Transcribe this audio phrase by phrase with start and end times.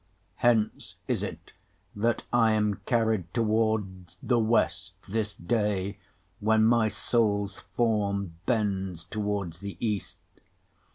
[0.37, 1.53] Hence is't,
[1.95, 5.99] that I am carryed towards the West This day,
[6.39, 10.17] when my Soules forme bends toward the East.